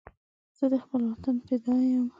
[0.57, 2.07] زه د خپل وطن فدا یم